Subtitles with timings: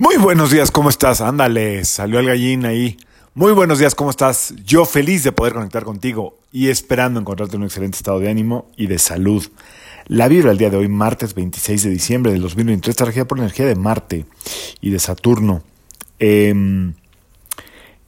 [0.00, 1.20] Muy buenos días, ¿cómo estás?
[1.20, 2.96] Ándale, salió el gallín ahí.
[3.34, 4.54] Muy buenos días, ¿cómo estás?
[4.64, 8.70] Yo feliz de poder conectar contigo y esperando encontrarte en un excelente estado de ánimo
[8.76, 9.44] y de salud.
[10.06, 13.38] La vibra el día de hoy, martes 26 de diciembre del 2023, está regida por
[13.38, 14.24] energía de Marte
[14.80, 15.64] y de Saturno.
[16.20, 16.94] Em,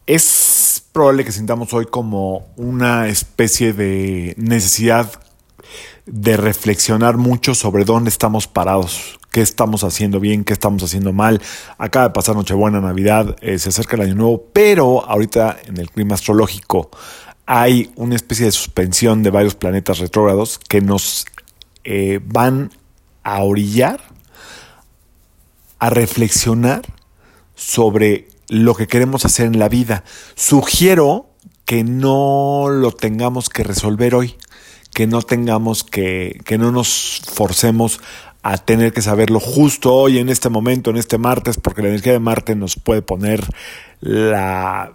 [0.06, 5.20] es probable que sintamos hoy como una especie de necesidad
[6.06, 11.40] de reflexionar mucho sobre dónde estamos parados, qué estamos haciendo bien, qué estamos haciendo mal.
[11.78, 15.90] Acaba de pasar Nochebuena, Navidad, eh, se acerca el Año Nuevo, pero ahorita en el
[15.90, 16.90] clima astrológico
[17.46, 21.26] hay una especie de suspensión de varios planetas retrógrados que nos
[21.82, 22.70] eh, van
[23.24, 24.00] a orillar
[25.78, 26.82] a reflexionar
[27.56, 30.04] sobre lo que queremos hacer en la vida.
[30.34, 31.26] Sugiero
[31.64, 34.36] que no lo tengamos que resolver hoy,
[34.92, 38.00] que no tengamos que, que no nos forcemos
[38.42, 42.12] a tener que saberlo justo hoy, en este momento, en este martes, porque la energía
[42.12, 43.44] de Marte nos puede poner
[44.00, 44.92] la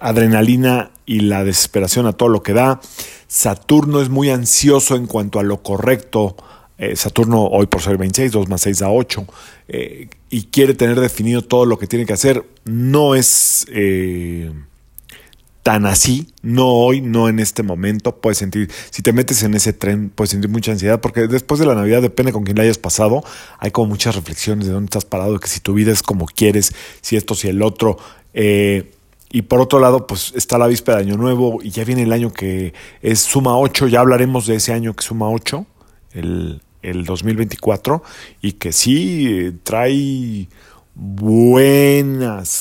[0.00, 2.80] adrenalina y la desesperación a todo lo que da.
[3.26, 6.36] Saturno es muy ansioso en cuanto a lo correcto.
[6.78, 9.26] Eh, Saturno hoy por ser 26, 2 más 6 da 8,
[9.68, 12.44] eh, y quiere tener definido todo lo que tiene que hacer.
[12.64, 13.66] No es...
[13.70, 14.50] Eh,
[15.62, 18.16] tan así, no hoy, no en este momento.
[18.16, 21.66] Puedes sentir, si te metes en ese tren, puedes sentir mucha ansiedad, porque después de
[21.66, 23.22] la Navidad, depende con quién la hayas pasado,
[23.58, 26.74] hay como muchas reflexiones de dónde estás parado, que si tu vida es como quieres,
[27.00, 27.96] si esto, si el otro.
[28.34, 28.90] Eh,
[29.30, 32.12] y por otro lado, pues está la víspera de Año Nuevo y ya viene el
[32.12, 35.64] año que es suma 8, ya hablaremos de ese año que suma 8,
[36.12, 38.02] el, el 2024,
[38.42, 40.48] y que sí trae
[40.94, 42.52] buenas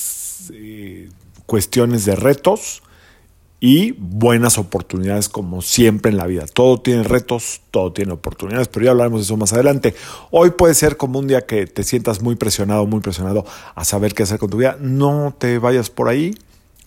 [0.54, 1.10] eh,
[1.48, 2.84] cuestiones de retos
[3.64, 6.46] y buenas oportunidades como siempre en la vida.
[6.52, 9.94] Todo tiene retos, todo tiene oportunidades, pero ya hablaremos de eso más adelante.
[10.32, 13.46] Hoy puede ser como un día que te sientas muy presionado, muy presionado
[13.76, 14.78] a saber qué hacer con tu vida.
[14.82, 16.34] No te vayas por ahí,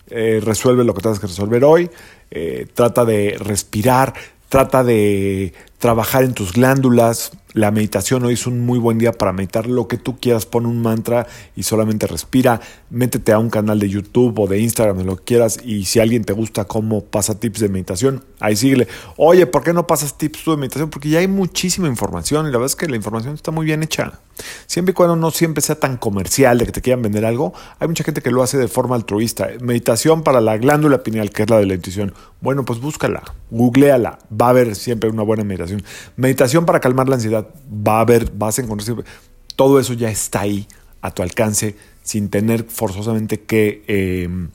[0.09, 1.89] eh, resuelve lo que tengas que resolver hoy,
[2.29, 4.13] eh, trata de respirar,
[4.49, 9.31] trata de trabajar en tus glándulas, la meditación hoy es un muy buen día para
[9.31, 10.45] meditar lo que tú quieras.
[10.45, 11.25] Pon un mantra
[11.55, 12.59] y solamente respira.
[12.89, 15.59] Métete a un canal de YouTube o de Instagram, lo que quieras.
[15.63, 18.89] Y si alguien te gusta cómo pasa tips de meditación, ahí síguele.
[19.15, 20.89] Oye, ¿por qué no pasas tips tú de meditación?
[20.89, 23.83] Porque ya hay muchísima información y la verdad es que la información está muy bien
[23.83, 24.19] hecha.
[24.67, 27.87] Siempre y cuando no siempre sea tan comercial de que te quieran vender algo, hay
[27.87, 29.47] mucha gente que lo hace de forma altruista.
[29.61, 32.13] Meditación para la glándula pineal, que es la de la intuición.
[32.41, 34.19] Bueno, pues búscala, googleala.
[34.29, 35.74] Va a haber siempre una buena meditación.
[36.15, 39.03] Meditación para calmar la ansiedad va a haber, vas a encontrar,
[39.55, 40.67] todo eso ya está ahí
[41.01, 44.49] a tu alcance sin tener forzosamente que em,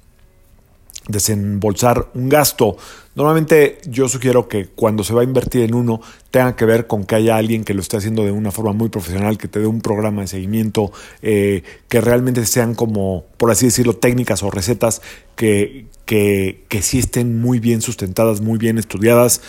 [1.08, 2.76] desembolsar un gasto.
[3.14, 6.00] Normalmente yo sugiero que cuando se va a invertir en uno
[6.30, 8.88] tenga que ver con que haya alguien que lo esté haciendo de una forma muy
[8.88, 10.92] profesional, que te dé un programa de seguimiento,
[11.22, 15.02] eh, que realmente sean como, por así decirlo, técnicas o recetas
[15.34, 19.40] que, que, que sí estén muy bien sustentadas, muy bien estudiadas.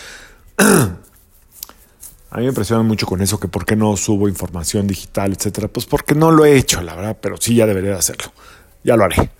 [2.32, 5.68] A mí me impresiona mucho con eso, que por qué no subo información digital, etcétera.
[5.68, 8.32] Pues porque no lo he hecho, la verdad, pero sí ya debería de hacerlo.
[8.82, 9.30] Ya lo haré.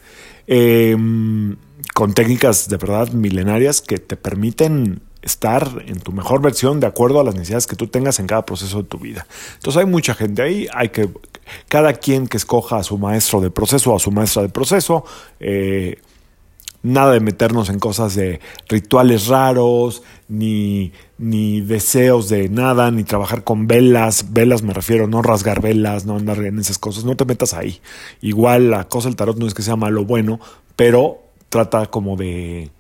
[0.47, 1.57] Em,
[1.95, 7.19] con técnicas de verdad milenarias que te permiten estar en tu mejor versión de acuerdo
[7.19, 9.27] a las necesidades que tú tengas en cada proceso de tu vida.
[9.55, 11.09] Entonces hay mucha gente ahí, hay que
[11.69, 15.05] cada quien que escoja a su maestro de proceso o a su maestra de proceso,
[15.41, 15.99] eh,
[16.83, 23.45] nada de meternos en cosas de rituales raros, ni, ni deseos de nada, ni trabajar
[23.45, 24.33] con velas.
[24.33, 27.05] Velas me refiero, no rasgar velas, no andar en esas cosas.
[27.05, 27.81] No te metas ahí.
[28.21, 30.41] Igual la cosa del tarot no es que sea malo o bueno,
[30.77, 32.71] pero trata como de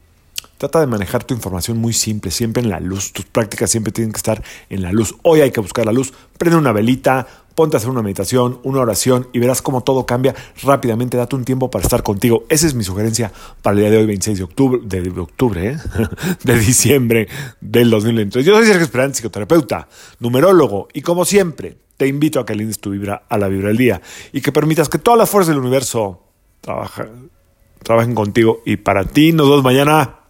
[0.62, 3.12] Trata de manejar tu información muy simple, siempre en la luz.
[3.12, 5.16] Tus prácticas siempre tienen que estar en la luz.
[5.22, 6.12] Hoy hay que buscar la luz.
[6.38, 10.36] Prende una velita, ponte a hacer una meditación, una oración y verás cómo todo cambia
[10.62, 11.16] rápidamente.
[11.16, 12.44] Date un tiempo para estar contigo.
[12.48, 15.78] Esa es mi sugerencia para el día de hoy, 26 de octubre, de, octubre, ¿eh?
[16.44, 17.26] de diciembre
[17.60, 18.46] del 2023.
[18.46, 19.88] Yo soy Sergio Esperanza, psicoterapeuta,
[20.20, 23.78] numerólogo y como siempre te invito a que alindes tu vibra a la vibra del
[23.78, 24.00] día
[24.32, 26.22] y que permitas que todas las fuerzas del universo
[26.60, 29.32] trabajen contigo y para ti.
[29.32, 30.21] Nos vemos mañana.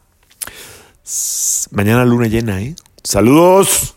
[1.72, 2.76] Mañana luna llena, ¿eh?
[3.02, 3.94] Saludos.